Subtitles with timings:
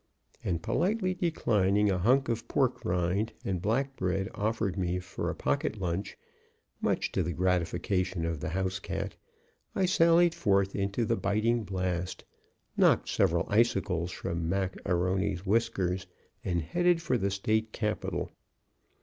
[0.43, 5.35] And politely declining a hunk of pork rind and black bread offered me for a
[5.35, 6.17] pocket lunch,
[6.81, 9.15] much to the gratification of the house cat,
[9.75, 12.23] I sallied forth into the biting blast,
[12.75, 16.07] knocked several icicles from Mac A'Rony's whiskers,
[16.43, 18.31] and headed for the state capital.